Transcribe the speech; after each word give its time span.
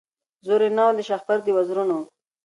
زور 0.45 0.61
یې 0.65 0.69
نه 0.77 0.83
وو 0.85 0.95
د 0.97 0.99
شهپر 1.09 1.37
د 1.43 1.47
وزرونو 1.57 1.99